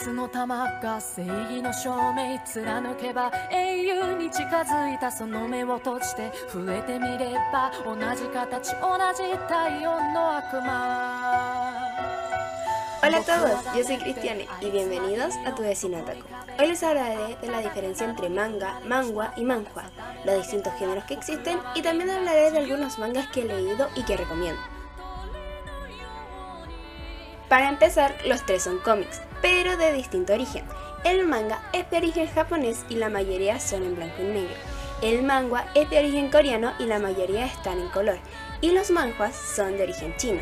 [0.00, 11.72] 鉄の玉が正義の証明貫けば英雄に近づいたその目を閉じて増えてみれば同じ形同じ体温の悪魔
[13.02, 16.22] Hola a todos, yo soy Cristiane y bienvenidos a Tu Vecino Otaku.
[16.58, 19.84] Hoy les hablaré de la diferencia entre manga, mangua y manhua,
[20.26, 24.02] los distintos géneros que existen y también hablaré de algunos mangas que he leído y
[24.02, 24.73] que recomiendo.
[27.55, 30.65] Para empezar, los tres son cómics, pero de distinto origen.
[31.05, 34.55] El manga es de origen japonés y la mayoría son en blanco y negro.
[35.01, 38.17] El manga es de origen coreano y la mayoría están en color.
[38.59, 40.41] Y los manhwas son de origen chino.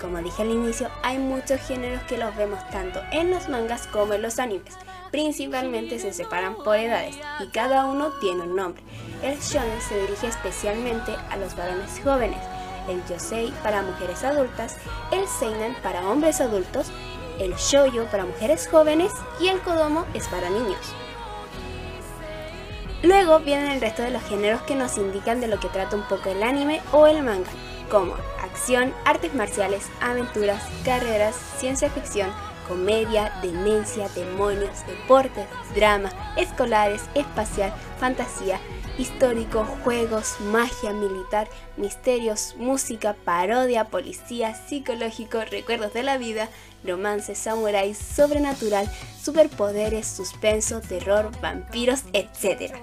[0.00, 4.14] Como dije al inicio, hay muchos géneros que los vemos tanto en los mangas como
[4.14, 4.74] en los animes.
[5.12, 8.82] Principalmente se separan por edades y cada uno tiene un nombre.
[9.22, 12.40] El shonen se dirige especialmente a los varones jóvenes,
[12.88, 14.76] el yosei para mujeres adultas,
[15.10, 16.88] el seinen para hombres adultos,
[17.38, 20.94] el shoujo para mujeres jóvenes y el kodomo es para niños.
[23.02, 26.04] Luego vienen el resto de los géneros que nos indican de lo que trata un
[26.04, 27.50] poco el anime o el manga,
[27.90, 32.30] como acción, artes marciales, aventuras, carreras, ciencia ficción,
[32.68, 38.60] comedia, demencia, demonios, deportes, drama, escolares, espacial, fantasía,
[38.98, 46.48] histórico, juegos, magia, militar, misterios, música, parodia, policía, psicológico, recuerdos de la vida,
[46.84, 48.90] romance, samuráis, sobrenatural,
[49.20, 52.74] superpoderes, suspenso, terror, vampiros, etc.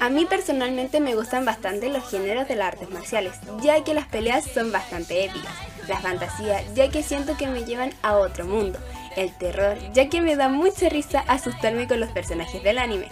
[0.00, 4.06] A mí personalmente me gustan bastante los géneros de las artes marciales, ya que las
[4.06, 5.54] peleas son bastante épicas,
[5.88, 8.78] la fantasía, ya que siento que me llevan a otro mundo,
[9.16, 13.08] el terror, ya que me da mucha risa asustarme con los personajes del anime,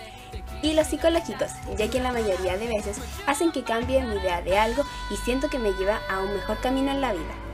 [0.63, 4.59] y los psicológicos, ya que la mayoría de veces hacen que cambie mi idea de
[4.59, 7.52] algo y siento que me lleva a un mejor camino en la vida.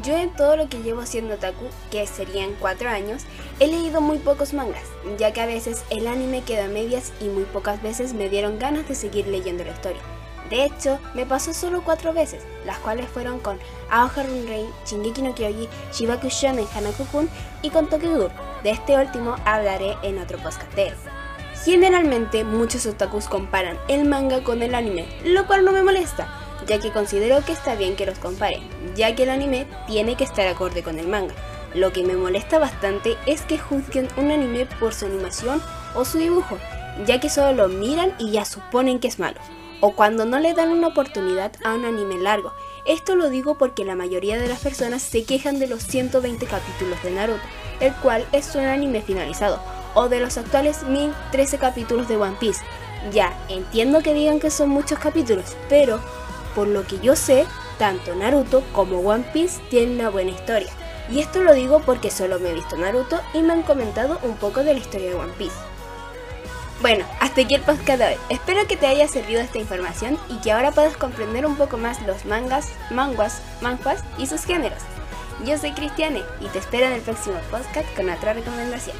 [0.00, 3.24] Yo en todo lo que llevo siendo otaku, que serían 4 años,
[3.60, 4.86] he leído muy pocos mangas,
[5.18, 8.58] ya que a veces el anime queda a medias y muy pocas veces me dieron
[8.58, 10.00] ganas de seguir leyendo la historia.
[10.48, 13.58] De hecho, me pasó solo 4 veces, las cuales fueron con
[13.90, 17.28] Aoharu Rei, Shingeki no Kyoji, Shibaku Shonen Hanako-kun
[17.60, 18.30] y con Tokyo
[18.62, 20.72] De este último hablaré en otro podcast
[21.64, 26.78] Generalmente muchos otakus comparan el manga con el anime, lo cual no me molesta, ya
[26.78, 28.60] que considero que está bien que los compare,
[28.94, 31.34] ya que el anime tiene que estar acorde con el manga.
[31.74, 35.62] Lo que me molesta bastante es que juzguen un anime por su animación
[35.94, 36.58] o su dibujo,
[37.06, 39.40] ya que solo lo miran y ya suponen que es malo,
[39.80, 42.52] o cuando no le dan una oportunidad a un anime largo.
[42.84, 47.02] Esto lo digo porque la mayoría de las personas se quejan de los 120 capítulos
[47.02, 47.42] de Naruto,
[47.80, 49.60] el cual es un anime finalizado,
[49.94, 52.62] o de los actuales 1013 capítulos de One Piece.
[53.12, 56.00] Ya, entiendo que digan que son muchos capítulos, pero
[56.54, 57.46] por lo que yo sé,
[57.78, 60.70] tanto Naruto como One Piece tienen una buena historia.
[61.10, 64.36] Y esto lo digo porque solo me he visto Naruto y me han comentado un
[64.36, 65.56] poco de la historia de One Piece.
[66.80, 68.16] Bueno, hasta aquí el podcast de hoy.
[68.28, 72.02] Espero que te haya servido esta información y que ahora puedas comprender un poco más
[72.02, 74.82] los mangas, manguas, manjuas y sus géneros.
[75.44, 78.96] Yo soy Cristiane y te espero en el próximo podcast con otra recomendación.